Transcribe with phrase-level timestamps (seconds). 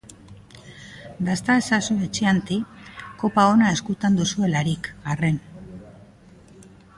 [1.27, 2.57] Dasta ezazue chianti
[3.23, 5.39] kopa ona eskutan duzuelarik, arren.